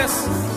[0.00, 0.49] Dios.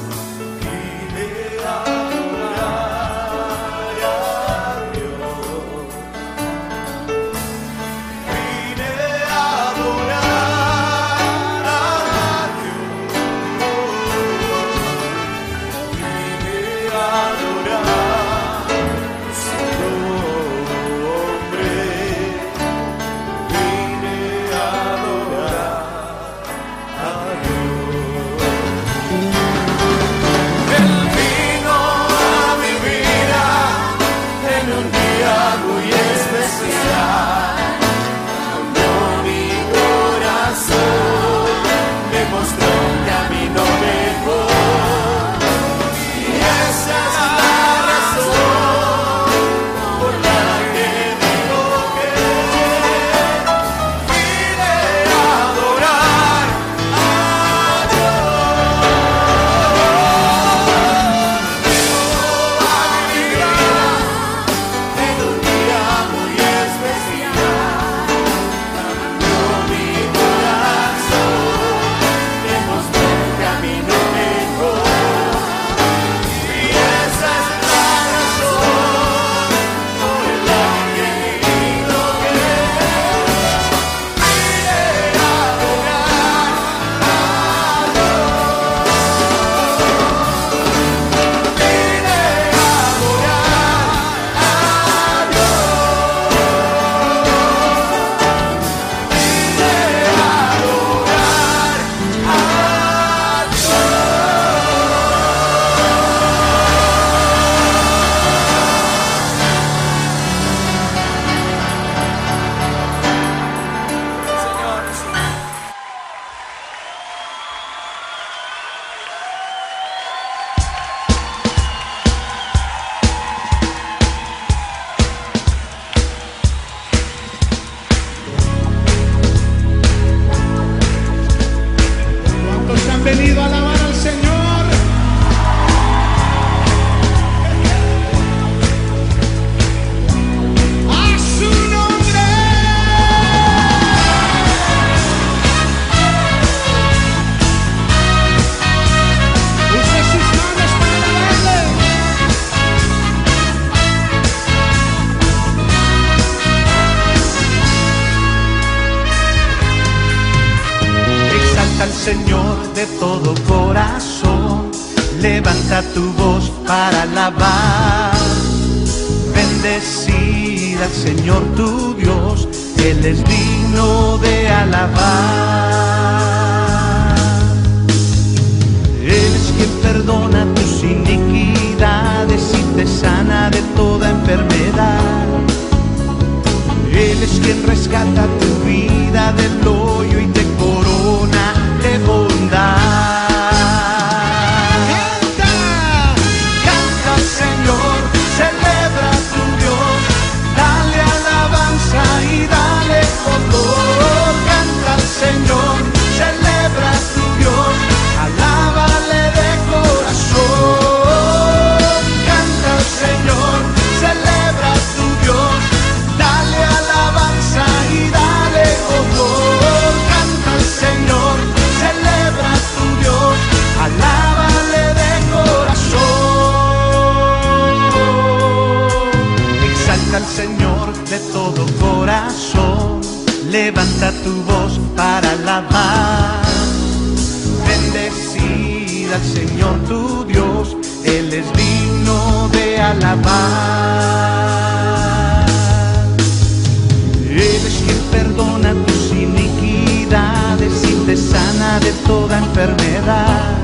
[252.05, 253.57] toda enfermedad.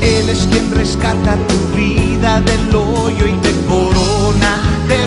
[0.00, 4.58] Él es quien rescata tu vida del hoyo y te corona
[4.88, 5.06] de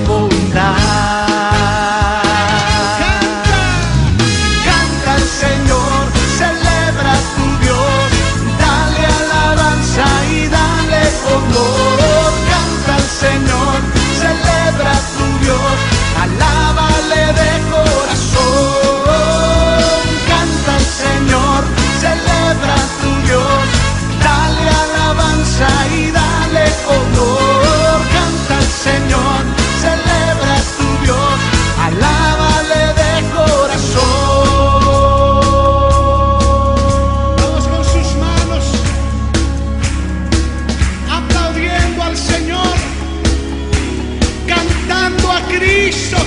[45.85, 46.24] Cristo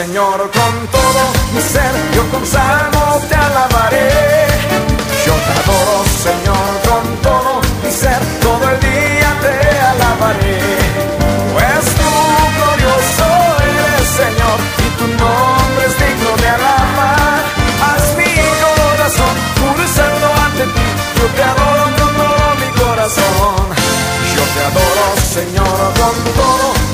[0.00, 2.99] Señor, con todo mi ser, yo consago.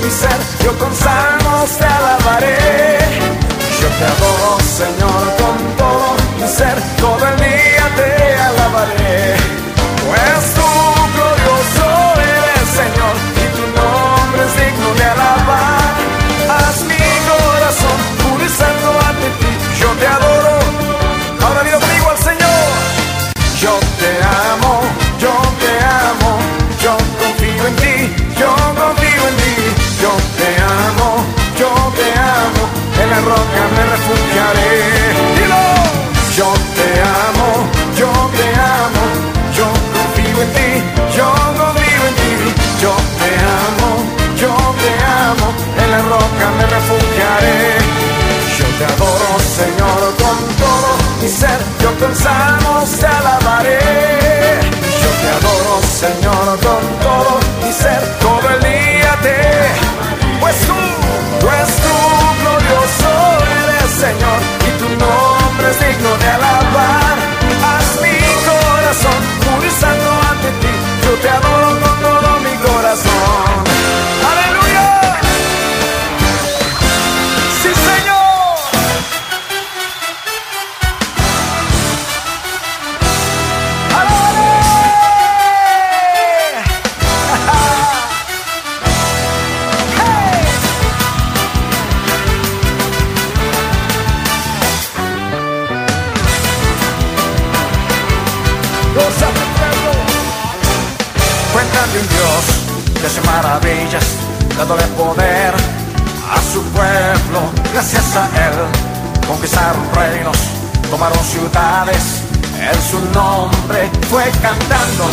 [0.07, 3.06] mi ser, yo con salmos te alabaré.
[112.73, 115.05] en su nombre fue cantando,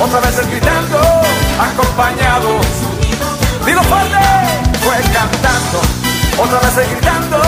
[0.00, 0.98] otra vez gritando,
[1.60, 2.60] acompañado.
[3.64, 4.16] Dilo fuerte,
[4.82, 5.80] fue cantando,
[6.38, 7.38] otra vez gritando.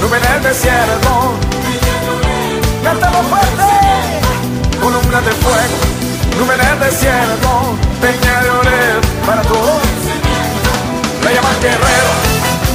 [0.00, 1.32] Nube en el desierto,
[2.84, 5.76] cantaba fuerte, columna de fuego.
[6.38, 9.82] Nube en el desierto, peña de oler para todos.
[11.24, 12.12] Le llaman guerrero,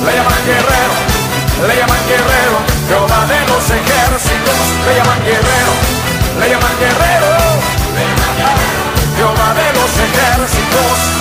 [0.06, 1.11] le llaman guerrero
[1.68, 5.74] le llaman guerrero, Jehová de los ejércitos, le llaman guerrero,
[6.40, 7.30] le llaman guerrero,
[7.96, 8.82] le llaman guerrero,
[9.16, 11.21] Jehová de los ejércitos.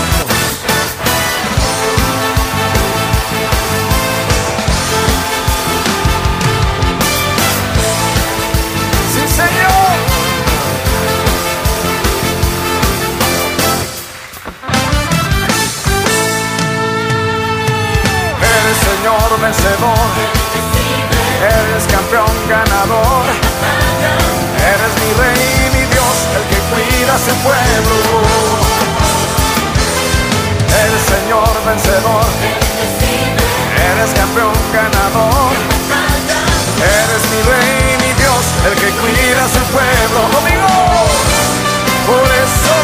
[19.39, 20.11] vencedor.
[21.41, 23.25] Eres campeón ganador.
[24.59, 28.23] Eres mi rey, mi Dios, el que cuida a ese pueblo.
[30.83, 32.27] Eres Señor vencedor.
[33.93, 35.53] Eres campeón ganador.
[36.81, 40.21] Eres mi rey, mi Dios, el que cuida a su pueblo.
[40.35, 40.67] Conmigo,
[42.07, 42.75] por eso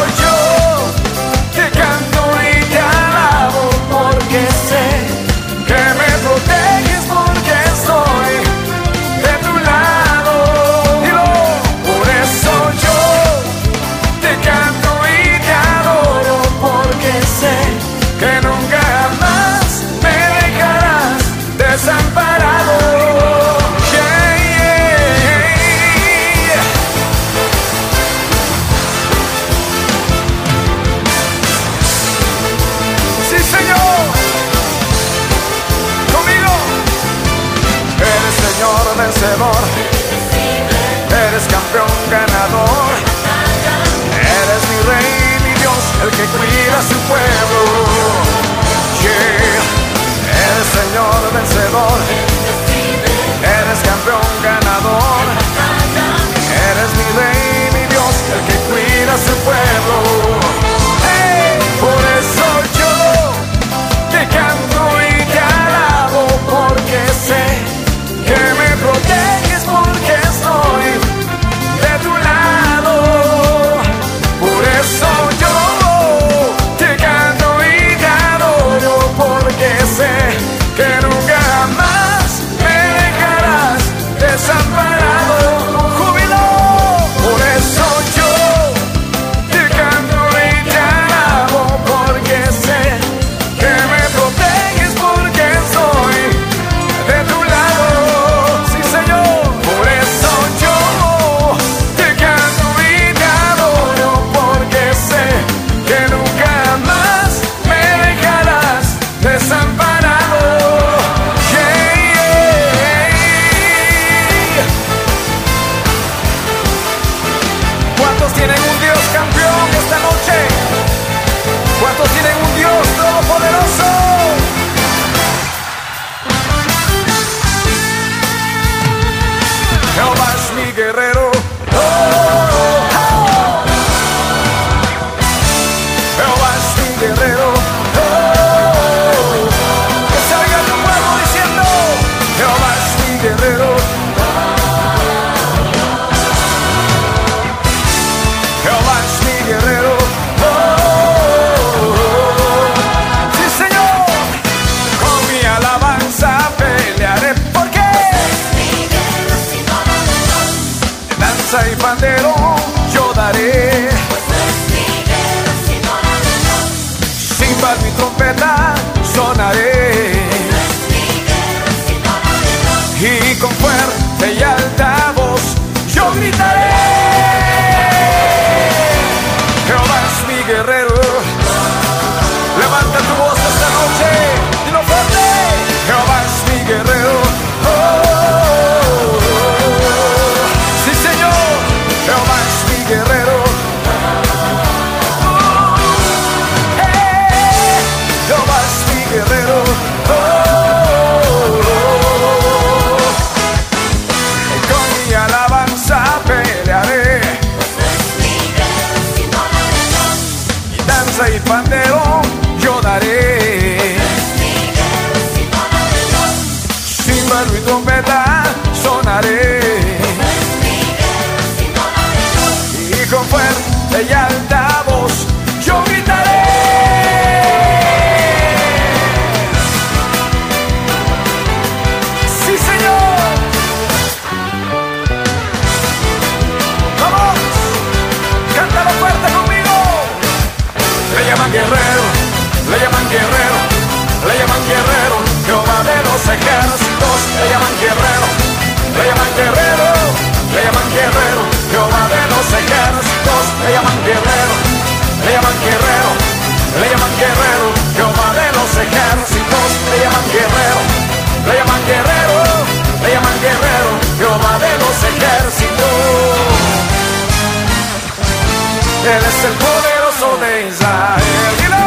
[269.07, 271.23] Él es el poderoso de Israel.
[271.61, 271.87] Dilo,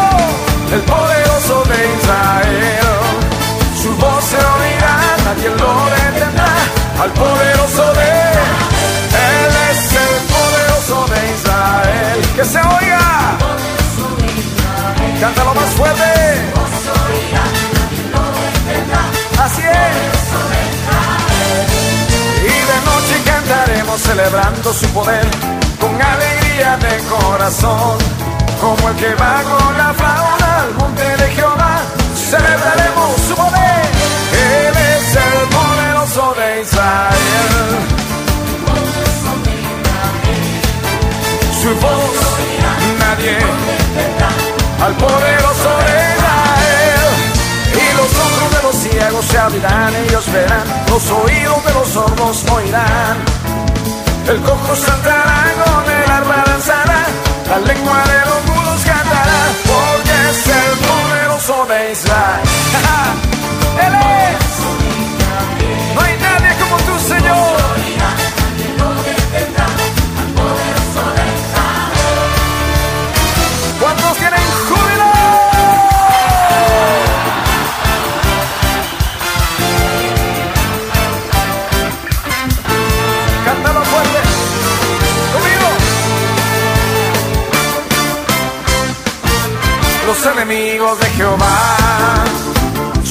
[0.73, 2.87] el poderoso de Israel.
[3.81, 6.53] Su voz se oirá, nadie lo detendrá.
[7.03, 8.11] Al poderoso de
[9.27, 12.19] Él es el poderoso de Israel.
[12.37, 13.37] Que se oiga.
[15.19, 16.11] Cántalo más fuerte.
[19.43, 19.95] Así es.
[22.43, 25.27] Y de noche cantaremos celebrando su poder
[25.81, 27.97] con alegría de corazón.
[28.59, 31.79] Como el que va con la flauta al monte de Jehová,
[32.15, 33.85] celebraremos su poder.
[34.33, 37.79] Él es el poderoso de Israel.
[41.61, 42.19] Su voz
[42.99, 43.37] nadie
[44.83, 47.09] al poderoso de Israel.
[47.71, 52.45] Y los ojos de los ciegos se abrirán, ellos verán, los oídos de los sordos
[52.51, 53.17] oirán.
[54.27, 55.88] El cojo saltará, con
[57.65, 58.41] lengua de los
[58.85, 61.67] cantará, porque es el poderoso.
[63.85, 64.45] Él es.
[66.59, 67.58] Como Señor.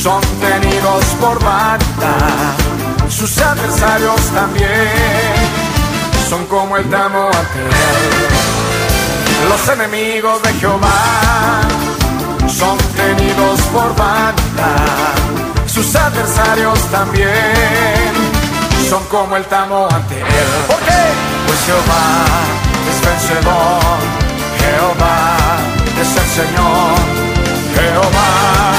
[0.03, 2.15] Son tenidos por banda.
[3.09, 4.69] Sus adversarios también
[6.29, 8.29] son como el tamo ante él.
[9.49, 11.63] Los enemigos de Jehová
[12.47, 14.71] son tenidos por banda.
[15.67, 18.13] Sus adversarios también
[18.89, 20.51] son como el tamo ante él.
[20.69, 21.03] ¿Por qué?
[21.47, 22.07] Pues Jehová
[22.91, 23.99] es vencedor.
[24.61, 25.37] Jehová
[26.01, 27.19] es el Señor.
[27.75, 28.78] Jehová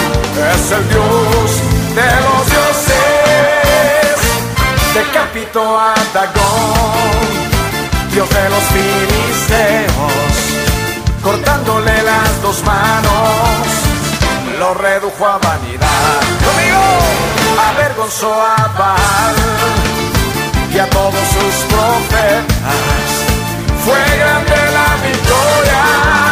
[0.54, 1.52] es el Dios
[1.96, 2.96] de los dioses.
[4.94, 7.28] Decapitó a Dagón,
[8.12, 10.14] Dios de los filisteos,
[11.22, 13.12] cortándole las dos manos,
[14.58, 16.22] lo redujo a vanidad.
[16.46, 16.82] Conmigo
[17.72, 19.36] avergonzó a Baal
[20.74, 23.10] y a todos sus profetas.
[23.86, 26.29] Fue grande la victoria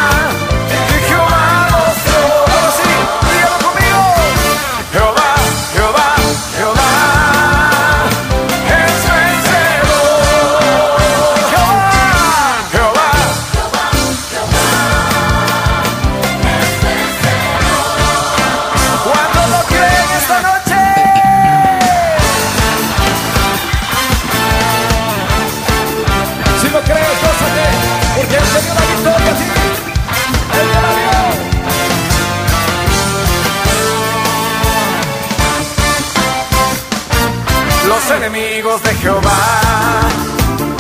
[38.08, 40.02] Los enemigos de Jehová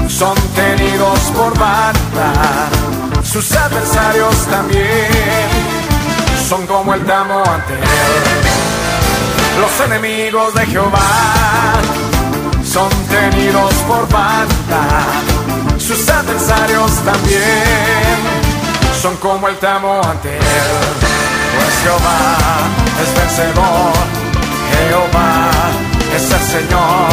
[0.07, 2.69] son tenidos por banda.
[3.21, 4.87] Sus adversarios también
[6.47, 7.81] son como el tamo ante él.
[9.59, 11.73] Los enemigos de Jehová
[12.63, 14.87] son tenidos por banda.
[15.77, 18.15] Sus adversarios también
[19.01, 20.43] son como el tamo ante él.
[21.57, 22.37] Pues Jehová
[23.03, 23.93] es vencedor.
[24.71, 25.66] Jehová
[26.17, 27.09] es el Señor.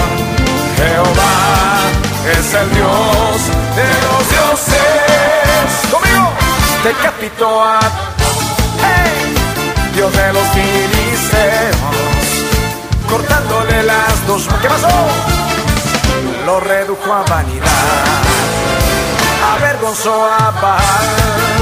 [0.77, 1.37] Jehová
[2.39, 3.37] es el Dios
[3.79, 5.69] de los dioses.
[5.93, 6.29] Conmigo,
[6.83, 7.81] decapitó a
[8.81, 9.35] hey,
[9.95, 11.85] Dios de los filisteos,
[13.11, 14.49] cortándole las dos.
[14.63, 14.89] ¿Qué pasó?
[16.47, 17.69] Lo redujo a vanidad,
[19.55, 21.54] avergonzó a Baal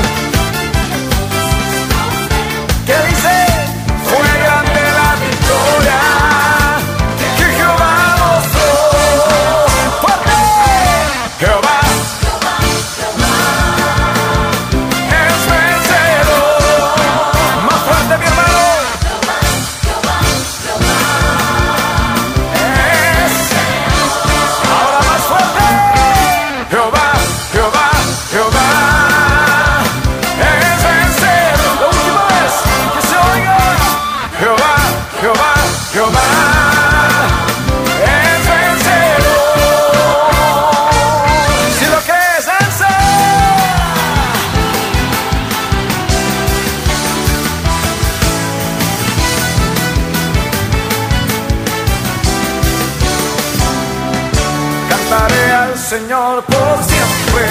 [55.88, 57.44] Señor por siempre,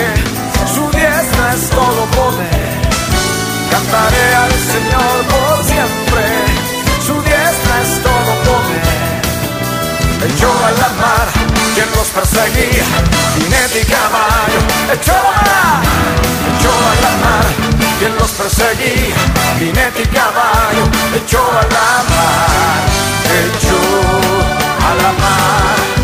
[0.74, 2.82] su diestra es todo poder.
[3.70, 6.26] Cantaré al Señor por siempre,
[7.06, 9.22] su diestra es todo poder.
[10.34, 11.28] Echó a la mar
[11.76, 12.86] quien los perseguía,
[13.38, 14.62] jinete y caballo,
[14.94, 15.82] echó a,
[16.56, 17.46] echó a la mar
[18.00, 19.16] quien los perseguía,
[19.60, 20.84] jinete y caballo,
[21.16, 22.82] echó a la mar,
[23.44, 23.80] echó
[24.88, 26.01] a la mar.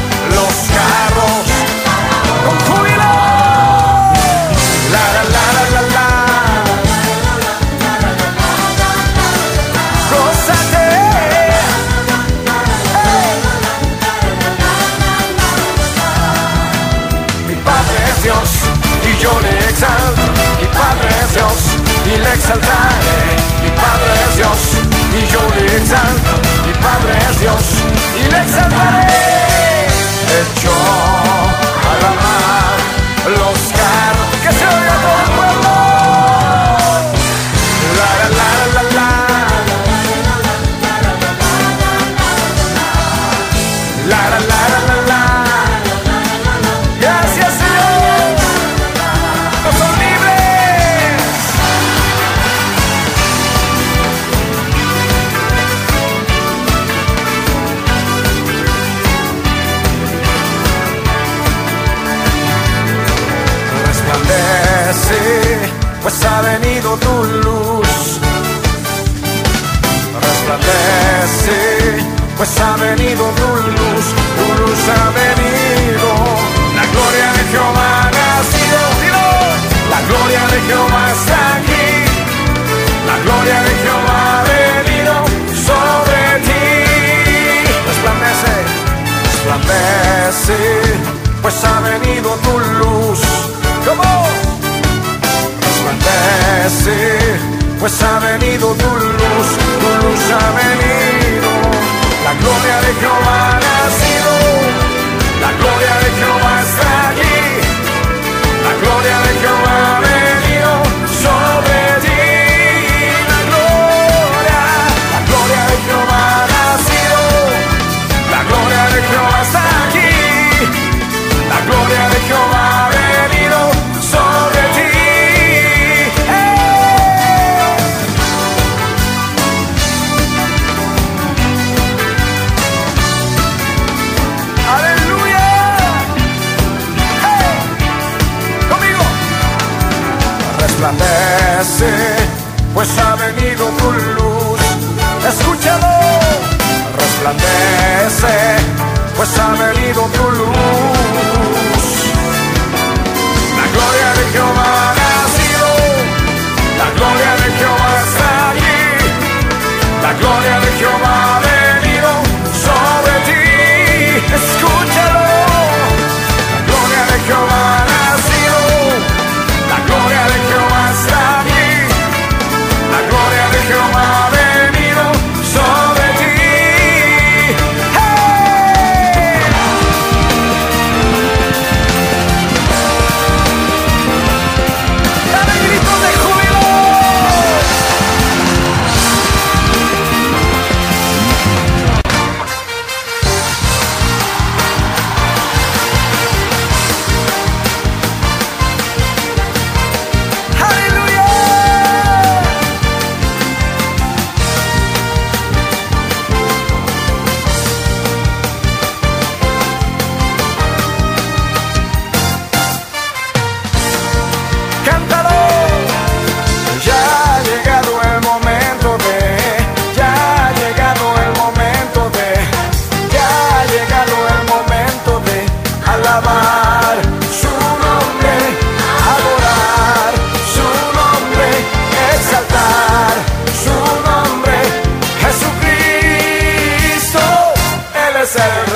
[238.27, 238.66] Seven.